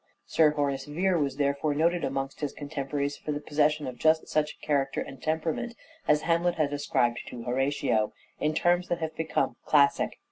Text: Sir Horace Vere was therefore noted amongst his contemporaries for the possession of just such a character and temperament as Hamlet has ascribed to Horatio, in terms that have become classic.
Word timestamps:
Sir 0.25 0.49
Horace 0.49 0.85
Vere 0.85 1.19
was 1.19 1.35
therefore 1.37 1.75
noted 1.75 2.03
amongst 2.03 2.39
his 2.41 2.53
contemporaries 2.53 3.17
for 3.17 3.31
the 3.31 3.39
possession 3.39 3.85
of 3.85 3.99
just 3.99 4.27
such 4.27 4.53
a 4.55 4.65
character 4.65 4.99
and 4.99 5.21
temperament 5.21 5.75
as 6.07 6.23
Hamlet 6.23 6.55
has 6.55 6.73
ascribed 6.73 7.19
to 7.27 7.43
Horatio, 7.43 8.11
in 8.39 8.55
terms 8.55 8.87
that 8.87 8.97
have 8.97 9.15
become 9.15 9.57
classic. 9.63 10.17